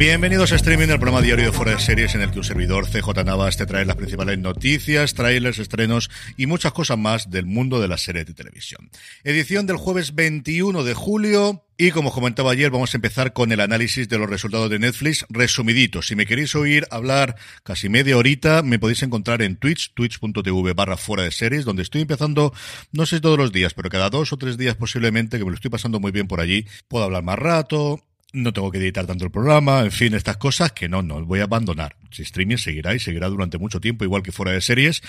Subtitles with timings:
[0.00, 2.86] Bienvenidos a Streaming, el programa diario de Fuera de Series en el que un servidor
[2.86, 7.82] CJ Navas te trae las principales noticias, trailers, estrenos y muchas cosas más del mundo
[7.82, 8.88] de las series de televisión.
[9.24, 11.66] Edición del jueves 21 de julio.
[11.76, 14.78] Y como os comentaba ayer, vamos a empezar con el análisis de los resultados de
[14.78, 16.00] Netflix resumidito.
[16.00, 20.96] Si me queréis oír hablar casi media horita, me podéis encontrar en Twitch, twitch.tv barra
[20.96, 22.54] fuera de series, donde estoy empezando,
[22.92, 25.56] no sé todos los días, pero cada dos o tres días posiblemente, que me lo
[25.56, 26.66] estoy pasando muy bien por allí.
[26.88, 30.72] Puedo hablar más rato, no tengo que editar tanto el programa, en fin, estas cosas
[30.72, 31.96] que no, no voy a abandonar.
[32.10, 35.02] Si streaming seguirá y seguirá durante mucho tiempo, igual que fuera de series,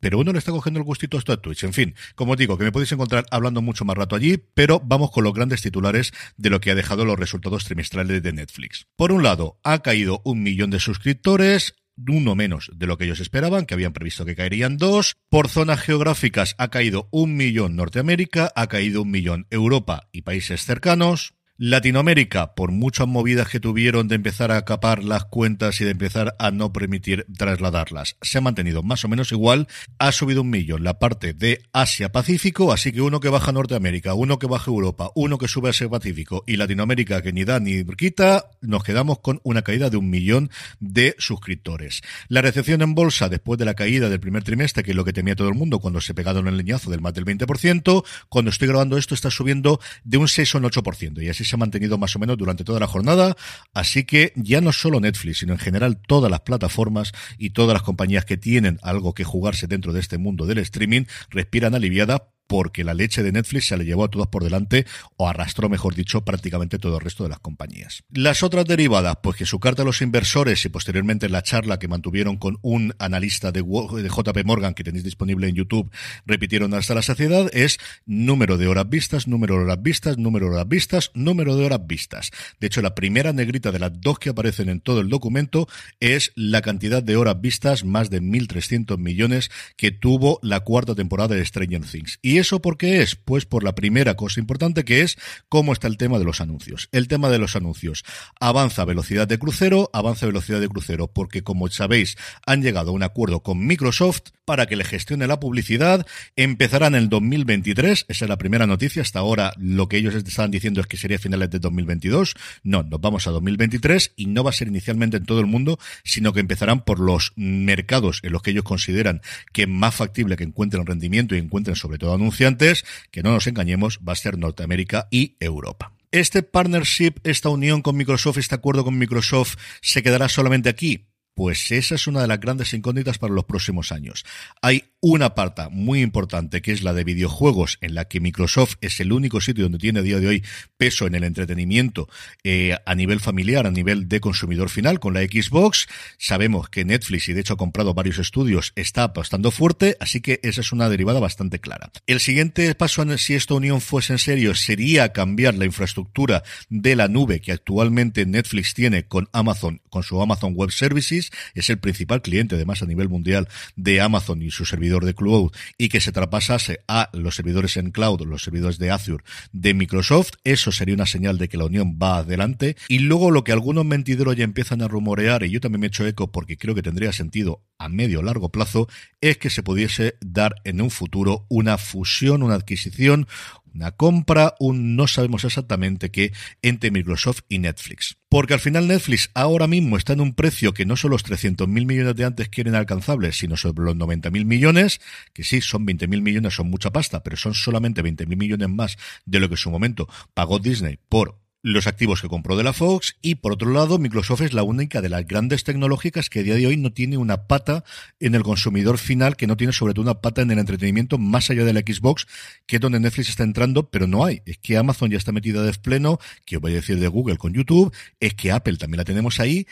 [0.00, 1.64] pero uno le está cogiendo el gustito esto a Twitch.
[1.64, 4.80] En fin, como os digo, que me podéis encontrar hablando mucho más rato allí, pero
[4.84, 8.86] vamos con los grandes titulares de lo que ha dejado los resultados trimestrales de Netflix.
[8.96, 11.74] Por un lado, ha caído un millón de suscriptores,
[12.06, 15.16] uno menos de lo que ellos esperaban, que habían previsto que caerían dos.
[15.28, 20.64] Por zonas geográficas ha caído un millón Norteamérica, ha caído un millón Europa y países
[20.64, 21.34] cercanos.
[21.60, 26.36] Latinoamérica, por muchas movidas que tuvieron de empezar a capar las cuentas y de empezar
[26.38, 29.66] a no permitir trasladarlas, se ha mantenido más o menos igual.
[29.98, 34.38] Ha subido un millón la parte de Asia-Pacífico, así que uno que baja Norteamérica, uno
[34.38, 38.44] que baja Europa, uno que sube a Asia-Pacífico y Latinoamérica que ni da ni quita,
[38.60, 42.02] nos quedamos con una caída de un millón de suscriptores.
[42.28, 45.12] La recepción en bolsa después de la caída del primer trimestre, que es lo que
[45.12, 48.68] temía todo el mundo cuando se pegaron el leñazo del más del 20%, cuando estoy
[48.68, 51.98] grabando esto está subiendo de un 6 o un 8%, y así se ha mantenido
[51.98, 53.36] más o menos durante toda la jornada,
[53.74, 57.82] así que ya no solo Netflix, sino en general todas las plataformas y todas las
[57.82, 62.82] compañías que tienen algo que jugarse dentro de este mundo del streaming respiran aliviada porque
[62.82, 64.86] la leche de Netflix se le llevó a todas por delante,
[65.16, 68.02] o arrastró, mejor dicho, prácticamente todo el resto de las compañías.
[68.10, 71.86] Las otras derivadas, pues que su carta a los inversores y posteriormente la charla que
[71.86, 75.90] mantuvieron con un analista de, JP Morgan, que tenéis disponible en YouTube,
[76.26, 80.54] repitieron hasta la saciedad, es número de horas vistas, número de horas vistas, número de
[80.54, 82.30] horas vistas, número de horas vistas.
[82.60, 85.68] De hecho, la primera negrita de las dos que aparecen en todo el documento
[86.00, 91.34] es la cantidad de horas vistas, más de 1.300 millones, que tuvo la cuarta temporada
[91.34, 92.18] de Stranger Things.
[92.22, 93.16] Y eso por qué es?
[93.16, 95.18] Pues por la primera cosa importante que es
[95.48, 96.88] cómo está el tema de los anuncios.
[96.92, 98.04] El tema de los anuncios.
[98.40, 102.16] Avanza velocidad de crucero, avanza velocidad de crucero, porque como sabéis,
[102.46, 106.06] han llegado a un acuerdo con Microsoft para que le gestione la publicidad.
[106.36, 109.02] Empezará en el 2023, esa es la primera noticia.
[109.02, 112.34] Hasta ahora lo que ellos estaban diciendo es que sería finales de 2022.
[112.62, 115.78] No, nos vamos a 2023 y no va a ser inicialmente en todo el mundo,
[116.02, 119.20] sino que empezarán por los mercados en los que ellos consideran
[119.52, 123.32] que es más factible que encuentren rendimiento y encuentren sobre todo anuncios anunciantes, que no
[123.32, 125.92] nos engañemos, va a ser Norteamérica y Europa.
[126.10, 131.07] ¿Este partnership, esta unión con Microsoft, este acuerdo con Microsoft, se quedará solamente aquí?
[131.38, 134.24] Pues esa es una de las grandes incógnitas para los próximos años.
[134.60, 138.98] Hay una parte muy importante que es la de videojuegos, en la que Microsoft es
[138.98, 140.44] el único sitio donde tiene a día de hoy
[140.76, 142.08] peso en el entretenimiento
[142.42, 145.86] eh, a nivel familiar, a nivel de consumidor final con la Xbox.
[146.18, 150.40] Sabemos que Netflix, y de hecho ha comprado varios estudios, está apostando fuerte, así que
[150.42, 151.92] esa es una derivada bastante clara.
[152.08, 157.06] El siguiente paso, si esta unión fuese en serio, sería cambiar la infraestructura de la
[157.06, 161.27] nube que actualmente Netflix tiene con Amazon, con su Amazon Web Services.
[161.54, 165.52] Es el principal cliente, además, a nivel mundial de Amazon y su servicio de cloud
[165.76, 169.22] y que se traspasase a los servidores en cloud, los servidores de Azure
[169.52, 172.76] de Microsoft, eso sería una señal de que la unión va adelante.
[172.88, 175.88] Y luego lo que algunos mentideros ya empiezan a rumorear, y yo también me he
[175.88, 178.88] hecho eco porque creo que tendría sentido a medio o largo plazo,
[179.20, 183.26] es que se pudiese dar en un futuro una fusión, una adquisición,
[183.74, 186.32] una compra, un no sabemos exactamente qué
[186.62, 188.16] entre Microsoft y Netflix.
[188.28, 191.66] Porque al final Netflix ahora mismo está en un precio que no son los 300.000
[191.66, 195.00] millones de antes quieren alcanzables, sino sobre los 90.000 millones,
[195.32, 199.40] que sí, son 20.000 millones, son mucha pasta, pero son solamente 20.000 millones más de
[199.40, 203.16] lo que en su momento pagó Disney por los activos que compró de la Fox
[203.20, 206.54] y por otro lado Microsoft es la única de las grandes tecnológicas que a día
[206.54, 207.84] de hoy no tiene una pata
[208.20, 211.50] en el consumidor final, que no tiene sobre todo una pata en el entretenimiento más
[211.50, 212.26] allá de la Xbox,
[212.66, 214.42] que es donde Netflix está entrando, pero no hay.
[214.46, 217.36] Es que Amazon ya está metida de pleno, que os voy a decir de Google
[217.36, 219.66] con YouTube, es que Apple también la tenemos ahí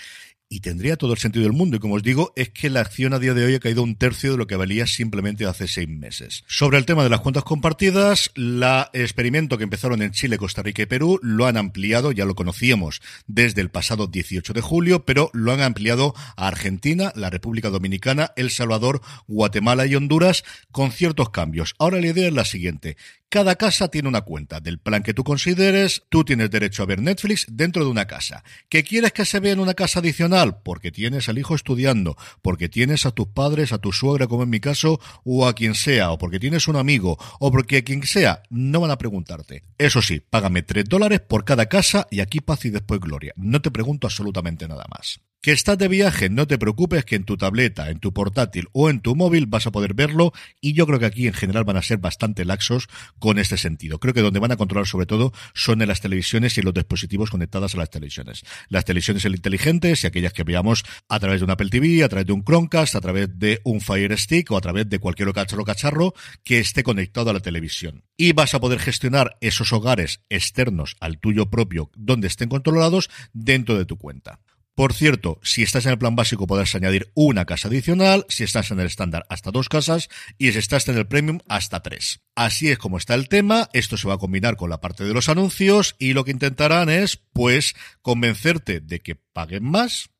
[0.49, 1.77] y tendría todo el sentido del mundo.
[1.77, 3.97] Y como os digo, es que la acción a día de hoy ha caído un
[3.97, 6.45] tercio de lo que valía simplemente hace seis meses.
[6.47, 10.83] Sobre el tema de las cuentas compartidas, la experimento que empezaron en Chile, Costa Rica
[10.83, 15.31] y Perú lo han ampliado, ya lo conocíamos desde el pasado 18 de julio, pero
[15.33, 21.31] lo han ampliado a Argentina, la República Dominicana, El Salvador, Guatemala y Honduras con ciertos
[21.31, 21.75] cambios.
[21.79, 22.97] Ahora la idea es la siguiente.
[23.29, 26.05] Cada casa tiene una cuenta del plan que tú consideres.
[26.11, 28.45] Tú tienes derecho a ver Netflix dentro de una casa.
[28.69, 30.61] ¿Que quieres que se vea en una casa adicional?
[30.63, 34.51] Porque tienes al hijo estudiando, porque tienes a tus padres, a tu suegra, como en
[34.51, 38.43] mi caso, o a quien sea, o porque tienes un amigo, o porque quien sea,
[38.49, 39.65] no van a preguntarte.
[39.77, 43.33] Eso sí, págame 3 dólares por cada casa y aquí paz y después gloria.
[43.35, 45.21] No te pregunto absolutamente nada más.
[45.47, 48.91] Que estás de viaje, no te preocupes que en tu tableta, en tu portátil o
[48.91, 51.77] en tu móvil vas a poder verlo y yo creo que aquí en general van
[51.77, 52.89] a ser bastante laxos
[53.21, 54.01] con este sentido.
[54.01, 56.75] Creo que donde van a controlar sobre todo son en las televisiones y en los
[56.75, 58.43] dispositivos conectados a las televisiones.
[58.71, 62.27] Las televisiones inteligentes y aquellas que veamos a través de un Apple TV, a través
[62.27, 65.65] de un Chromecast, a través de un Fire Stick o a través de cualquier cacharro
[65.65, 66.13] cacharro
[66.43, 68.03] que esté conectado a la televisión.
[68.17, 73.79] Y vas a poder gestionar esos hogares externos al tuyo propio donde estén controlados dentro
[73.79, 74.41] de tu cuenta.
[74.77, 78.71] Por cierto, si estás en el plan básico podrás añadir una casa adicional, si estás
[78.71, 82.21] en el estándar hasta dos casas y si estás en el premium hasta tres.
[82.35, 85.15] Así es como está el tema, esto se va a combinar con la parte de
[85.15, 90.11] los anuncios y lo que intentarán es pues convencerte de que paguen más,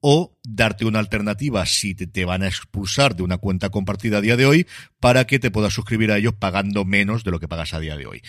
[0.00, 4.38] o darte una alternativa si te, van a expulsar de una cuenta compartida a día
[4.38, 4.66] de hoy
[4.98, 7.98] para que te puedas suscribir a ellos pagando menos de lo que pagas a día
[7.98, 8.22] de hoy.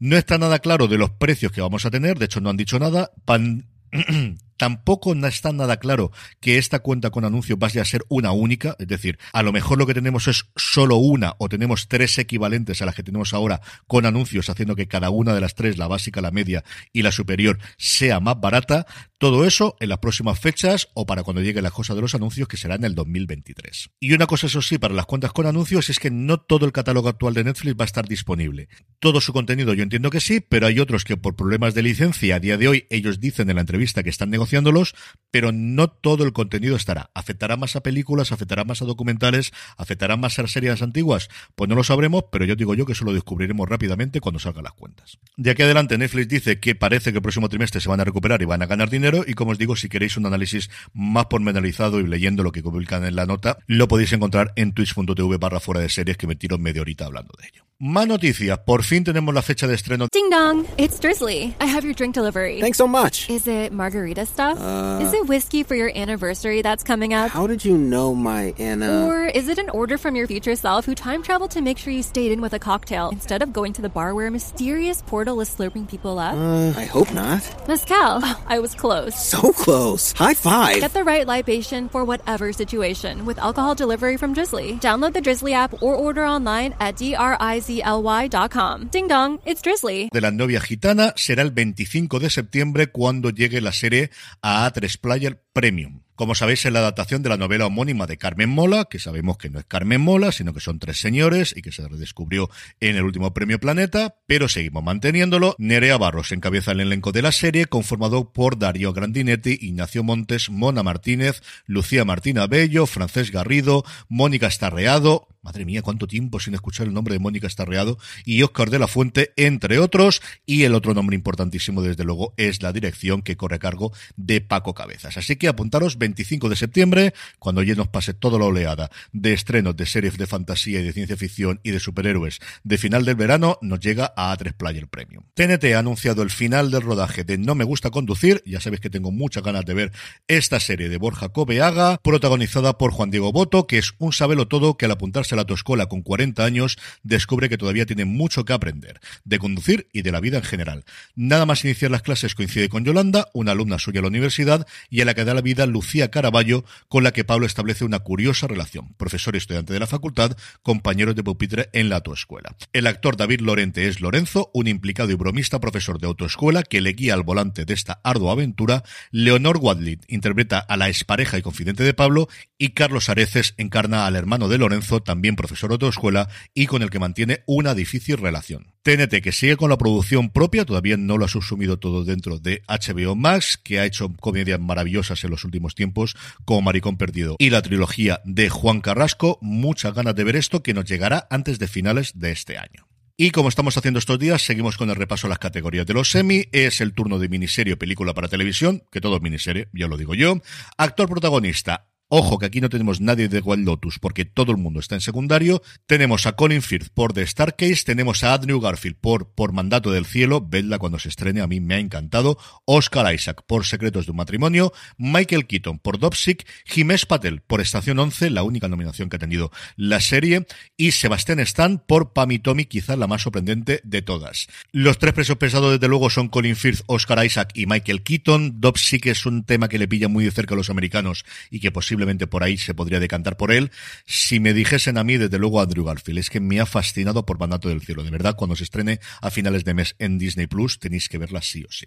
[0.00, 2.56] No está nada claro de los precios que vamos a tener, de hecho no han
[2.56, 3.12] dicho nada.
[4.56, 8.86] Tampoco está nada claro que esta cuenta con anuncios vaya a ser una única, es
[8.86, 12.86] decir, a lo mejor lo que tenemos es solo una o tenemos tres equivalentes a
[12.86, 16.20] las que tenemos ahora con anuncios, haciendo que cada una de las tres, la básica,
[16.20, 18.86] la media y la superior, sea más barata.
[19.18, 22.48] Todo eso en las próximas fechas o para cuando llegue la cosa de los anuncios,
[22.48, 23.90] que será en el 2023.
[24.00, 26.72] Y una cosa, eso sí, para las cuentas con anuncios es que no todo el
[26.72, 28.68] catálogo actual de Netflix va a estar disponible.
[28.98, 32.36] Todo su contenido yo entiendo que sí, pero hay otros que por problemas de licencia
[32.36, 34.94] a día de hoy ellos dicen en la entrevista que están negociándolos,
[35.30, 37.10] pero no todo el contenido estará.
[37.14, 38.30] ¿Afectará más a películas?
[38.30, 39.52] ¿Afectará más a documentales?
[39.76, 41.28] ¿Afectará más a series antiguas?
[41.56, 44.64] Pues no lo sabremos, pero yo digo yo que eso lo descubriremos rápidamente cuando salgan
[44.64, 45.18] las cuentas.
[45.36, 48.42] De aquí adelante Netflix dice que parece que el próximo trimestre se van a recuperar
[48.42, 52.00] y van a ganar dinero y como os digo, si queréis un análisis más pormenorizado
[52.00, 55.80] y leyendo lo que publican en la nota, lo podéis encontrar en twitch.tv barra fuera
[55.80, 57.64] de series que me tiro media horita hablando de ello.
[57.80, 58.58] Más noticias.
[58.60, 60.06] Por fin tenemos la fecha de estreno.
[60.12, 60.64] Ding dong.
[60.78, 61.54] It's Drizzly.
[61.60, 62.60] I have your drink delivery.
[62.60, 63.28] Thanks so much.
[63.28, 64.58] Is it margarita stuff?
[64.60, 67.30] Uh, is it whiskey for your anniversary that's coming up?
[67.30, 69.06] How did you know my Anna?
[69.06, 71.92] Or is it an order from your future self who time traveled to make sure
[71.92, 75.02] you stayed in with a cocktail instead of going to the bar where a mysterious
[75.06, 76.34] portal is slurping people up?
[76.36, 77.40] Uh, I hope not.
[77.68, 79.14] Mescal, Oh, I was close.
[79.14, 80.12] So close.
[80.12, 80.80] High five.
[80.80, 84.78] Get the right libation for whatever situation with alcohol delivery from Drizzly.
[84.82, 88.88] Download the Drizzly app or order online at drizly.com.
[88.88, 90.08] Ding dong, it's Drizzly.
[90.12, 94.10] De la novia gitana será el 25 de septiembre cuando llegue la serie
[94.42, 96.04] a A3 Player Premium.
[96.16, 99.50] Como sabéis, es la adaptación de la novela homónima de Carmen Mola, que sabemos que
[99.50, 103.02] no es Carmen Mola, sino que son tres señores y que se redescubrió en el
[103.02, 105.56] último premio Planeta, pero seguimos manteniéndolo.
[105.58, 110.84] Nerea Barros encabeza el elenco de la serie, conformado por Darío Grandinetti, Ignacio Montes, Mona
[110.84, 116.94] Martínez, Lucía Martina Bello, Francés Garrido, Mónica Estarreado, Madre mía, cuánto tiempo sin escuchar el
[116.94, 120.22] nombre de Mónica Estarreado y Oscar de la Fuente, entre otros.
[120.46, 124.40] Y el otro nombre importantísimo, desde luego, es la dirección que corre a cargo de
[124.40, 125.18] Paco Cabezas.
[125.18, 129.76] Así que apuntaros 25 de septiembre, cuando ya nos pase toda la oleada de estrenos
[129.76, 133.58] de series de fantasía y de ciencia ficción y de superhéroes de final del verano,
[133.60, 135.24] nos llega a A3 Player Premium.
[135.34, 138.42] TNT ha anunciado el final del rodaje de No me gusta conducir.
[138.46, 139.92] Ya sabéis que tengo muchas ganas de ver
[140.26, 144.78] esta serie de Borja Cobeaga, protagonizada por Juan Diego Boto, que es un sabelo todo
[144.78, 149.00] que al apuntarse la autoescuela con 40 años, descubre que todavía tiene mucho que aprender,
[149.24, 150.84] de conducir y de la vida en general.
[151.14, 155.00] Nada más iniciar las clases coincide con Yolanda, una alumna suya a la universidad, y
[155.00, 158.46] a la que da la vida Lucía Caraballo, con la que Pablo establece una curiosa
[158.46, 158.94] relación.
[158.96, 162.54] Profesor y estudiante de la facultad, compañeros de pupitre en la autoescuela.
[162.72, 166.92] El actor David Lorente es Lorenzo, un implicado y bromista profesor de autoescuela que le
[166.92, 168.84] guía al volante de esta ardua aventura.
[169.10, 174.16] Leonor Wadley interpreta a la expareja y confidente de Pablo y Carlos Areces encarna al
[174.16, 178.74] hermano de Lorenzo, también profesor de autoescuela y con el que mantiene una difícil relación.
[178.82, 182.62] TNT, que sigue con la producción propia, todavía no lo ha subsumido todo dentro de
[182.68, 187.48] HBO Max, que ha hecho comedias maravillosas en los últimos tiempos, como Maricón Perdido y
[187.48, 189.38] la trilogía de Juan Carrasco.
[189.40, 192.86] Muchas ganas de ver esto, que nos llegará antes de finales de este año.
[193.16, 196.10] Y como estamos haciendo estos días, seguimos con el repaso a las categorías de los
[196.10, 196.46] semi.
[196.50, 199.96] Es el turno de miniserie o película para televisión, que todo es miniserie, ya lo
[199.96, 200.42] digo yo.
[200.76, 204.78] Actor protagonista, Ojo que aquí no tenemos nadie de Wild Lotus porque todo el mundo
[204.78, 205.62] está en secundario.
[205.86, 210.04] Tenemos a Colin Firth por The Starcase, tenemos a Andrew Garfield por Por Mandato del
[210.04, 212.36] Cielo, vedla cuando se estrene, a mí me ha encantado.
[212.66, 217.98] Oscar Isaac por Secretos de un Matrimonio, Michael Keaton por Dopsic, Jiménez Patel por Estación
[217.98, 220.46] 11, la única nominación que ha tenido la serie,
[220.76, 224.48] y Sebastián Stan por Pam Tommy, quizás la más sorprendente de todas.
[224.72, 228.60] Los tres presos pesados, desde luego, son Colin Firth, Oscar Isaac y Michael Keaton.
[228.60, 231.72] Dopsic es un tema que le pilla muy de cerca a los americanos y que
[231.72, 233.70] posiblemente posiblemente por ahí se podría decantar por él.
[234.04, 237.38] Si me dijesen a mí, desde luego Andrew Garfield, es que me ha fascinado por
[237.38, 238.02] Mandato del Cielo.
[238.02, 241.40] De verdad, cuando se estrene a finales de mes en Disney Plus, tenéis que verla
[241.40, 241.86] sí o sí.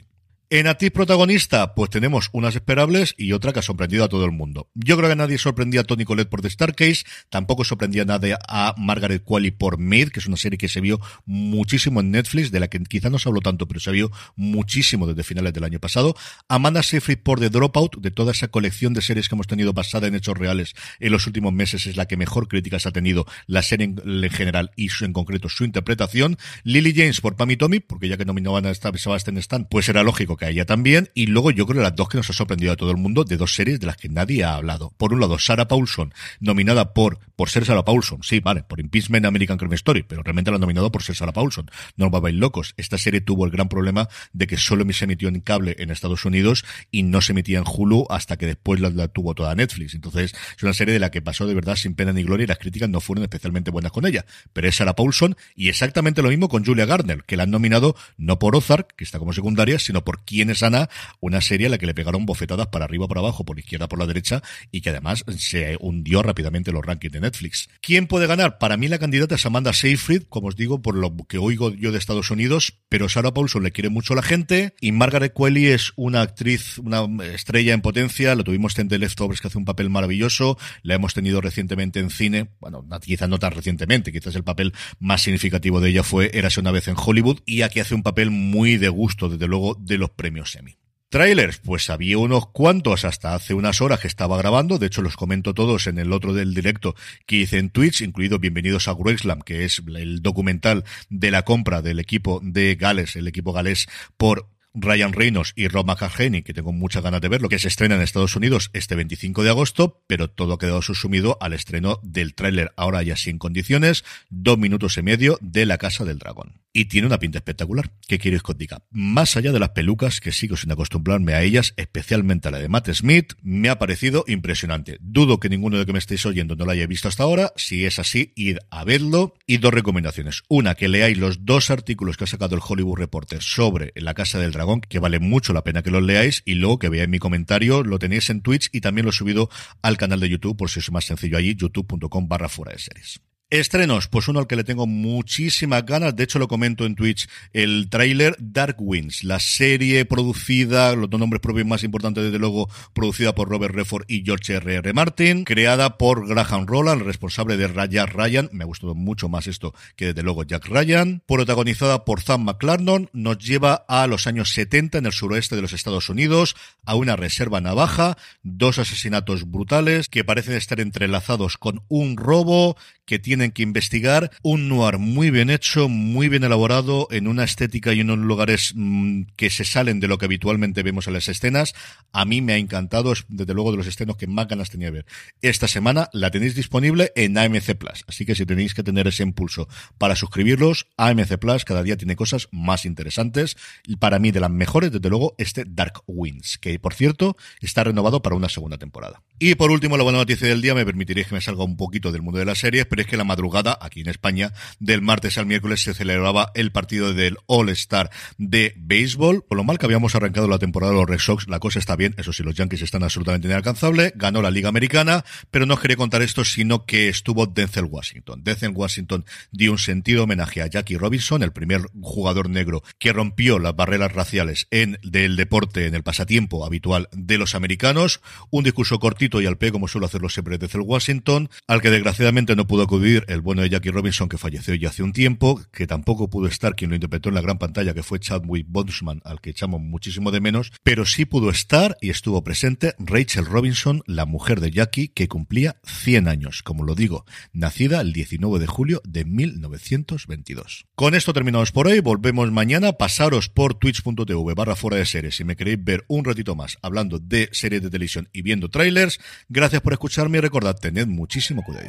[0.50, 4.32] En Atis protagonista, pues tenemos unas esperables y otra que ha sorprendido a todo el
[4.32, 4.70] mundo.
[4.76, 8.34] Yo creo que nadie sorprendía a Tony Collette por The Starcase, tampoco sorprendía a nadie
[8.48, 12.50] a Margaret Qualley por Maid, que es una serie que se vio muchísimo en Netflix,
[12.50, 15.66] de la que quizá no se habló tanto, pero se vio muchísimo desde finales del
[15.66, 16.16] año pasado.
[16.48, 20.08] Amanda Seyfried por The Dropout, de toda esa colección de series que hemos tenido basada
[20.08, 23.64] en hechos reales en los últimos meses, es la que mejor críticas ha tenido la
[23.64, 26.38] serie en, general y su, en concreto su interpretación.
[26.64, 30.04] Lily James por Pam y Tommy, porque ya que nominaban a Sebastian Stan, pues era
[30.04, 31.10] lógico que a ella también.
[31.14, 33.38] Y luego yo creo las dos que nos ha sorprendido a todo el mundo de
[33.38, 34.94] dos series de las que nadie ha hablado.
[34.98, 39.26] Por un lado, Sarah Paulson, nominada por, por ser Sarah Paulson, sí, vale, por Impeachment
[39.26, 41.70] American Crime Story, pero realmente la han nominado por ser Sarah Paulson.
[41.96, 42.74] No a locos.
[42.78, 46.26] Esta serie tuvo el gran problema de que solo se emitió en cable en Estados
[46.26, 49.94] Unidos y no se emitía en Hulu hasta que después la, tuvo toda Netflix.
[49.94, 52.48] Entonces, es una serie de la que pasó de verdad sin pena ni gloria y
[52.48, 54.26] las críticas no fueron especialmente buenas con ella.
[54.54, 57.96] Pero es Sarah Paulson y exactamente lo mismo con Julia Garner, que la han nominado
[58.18, 61.70] no por Ozark, que está como secundaria, sino por quién es Ana, una serie a
[61.72, 64.82] la que le pegaron bofetadas para arriba, por abajo, por izquierda, por la derecha y
[64.82, 67.70] que además se hundió rápidamente los rankings de Netflix.
[67.82, 68.60] ¿Quién puede ganar?
[68.60, 71.92] Para mí la candidata es Amanda Seyfried, como os digo, por lo que oigo yo
[71.92, 75.94] de Estados Unidos, pero Sarah Paulson le quiere mucho la gente y Margaret Qualley es
[75.96, 79.90] una actriz, una estrella en potencia, lo tuvimos en The Leftovers que hace un papel
[79.90, 84.74] maravilloso, la hemos tenido recientemente en cine, bueno, quizás no tan recientemente, quizás el papel
[85.00, 88.30] más significativo de ella fue Érase una vez en Hollywood y aquí hace un papel
[88.32, 90.78] muy de gusto, desde luego, de los premios Emmy.
[91.10, 95.16] Trailers, pues había unos cuantos hasta hace unas horas que estaba grabando, de hecho los
[95.16, 96.96] comento todos en el otro del directo
[97.26, 101.82] que hice en Twitch, incluido Bienvenidos a Grueslam, que es el documental de la compra
[101.82, 106.74] del equipo de Gales, el equipo galés por Ryan Reynolds y Rob McElhenney, que tengo
[106.74, 110.30] muchas ganas de verlo, que se estrena en Estados Unidos este 25 de agosto, pero
[110.30, 115.04] todo ha quedado subsumido al estreno del tráiler, ahora ya sin condiciones, dos minutos y
[115.04, 116.62] medio de La Casa del Dragón.
[116.78, 117.92] Y tiene una pinta espectacular.
[118.08, 118.84] ¿Qué quieres que diga?
[118.92, 122.70] Más allá de las pelucas, que sigo sin acostumbrarme a ellas, especialmente a la de
[122.70, 125.00] Matt Smith, me ha parecido impresionante.
[125.02, 127.52] Dudo que ninguno de que me estéis oyendo no lo haya visto hasta ahora.
[127.56, 129.34] Si es así, id a verlo.
[129.48, 130.44] Y dos recomendaciones.
[130.50, 134.38] Una, que leáis los dos artículos que ha sacado el Hollywood Reporter sobre La Casa
[134.38, 137.18] del Dragón que vale mucho la pena que los leáis, y luego que veáis mi
[137.18, 139.50] comentario, lo tenéis en Twitch y también lo he subido
[139.82, 143.20] al canal de YouTube, por si es más sencillo allí, youtube.com barra fuera de series.
[143.50, 147.30] Estrenos, pues uno al que le tengo muchísimas ganas, de hecho lo comento en Twitch,
[147.54, 152.70] el tráiler Dark Winds, la serie producida, los dos nombres propios más importantes desde luego,
[152.92, 154.76] producida por Robert Redford y George R.
[154.76, 154.92] R.
[154.92, 159.74] Martin, creada por Graham Roland, responsable de Jack Ryan, me ha gustado mucho más esto
[159.96, 164.98] que desde luego Jack Ryan, protagonizada por Sam McClarnon, nos lleva a los años 70
[164.98, 170.26] en el suroeste de los Estados Unidos, a una reserva navaja, dos asesinatos brutales que
[170.26, 172.76] parecen estar entrelazados con un robo
[173.08, 177.94] que tienen que investigar, un noir muy bien hecho, muy bien elaborado, en una estética
[177.94, 181.30] y en unos lugares mm, que se salen de lo que habitualmente vemos en las
[181.30, 181.76] escenas.
[182.12, 184.88] A mí me ha encantado, es desde luego de los estrenos que más ganas tenía
[184.88, 185.06] de ver.
[185.44, 189.22] Esta semana la tenéis disponible en AMC Plus, así que si tenéis que tener ese
[189.22, 189.68] impulso
[190.00, 193.56] para suscribirlos, AMC Plus cada día tiene cosas más interesantes.
[193.86, 197.84] Y para mí de las mejores, desde luego, este Dark Winds, que por cierto está
[197.84, 199.22] renovado para una segunda temporada.
[199.40, 202.12] Y por último, la buena noticia del día, me permitiréis que me salga un poquito
[202.12, 205.38] del mundo de las series, pero es que la madrugada, aquí en España, del martes
[205.38, 209.44] al miércoles se celebraba el partido del All-Star de béisbol.
[209.44, 211.96] Por lo mal que habíamos arrancado la temporada de los Red Sox, la cosa está
[211.96, 215.82] bien, eso sí, los Yankees están absolutamente inalcanzables, ganó la Liga Americana, pero no os
[215.82, 218.44] quería contar esto, sino que estuvo Denzel Washington.
[218.44, 223.60] Denzel Washington dio un sentido homenaje a Jackie Robinson, el primer jugador negro que rompió
[223.60, 228.98] las barreras raciales en del deporte, en el pasatiempo habitual de los americanos, un discurso
[228.98, 232.66] cortito y al P, como suele hacerlo siempre desde el Washington, al que desgraciadamente no
[232.66, 236.30] pudo acudir el bueno de Jackie Robinson, que falleció ya hace un tiempo, que tampoco
[236.30, 239.50] pudo estar quien lo interpretó en la gran pantalla, que fue Chadwick Boseman, al que
[239.50, 244.62] echamos muchísimo de menos, pero sí pudo estar y estuvo presente Rachel Robinson, la mujer
[244.62, 249.26] de Jackie, que cumplía 100 años, como lo digo, nacida el 19 de julio de
[249.26, 250.86] 1922.
[250.96, 255.44] Con esto terminamos por hoy, volvemos mañana, pasaros por twitch.tv barra fuera de series si
[255.44, 259.17] me queréis ver un ratito más hablando de series de televisión y viendo trailers,
[259.50, 261.88] Gracias por escucharme y recordad, tened muchísimo cuidado.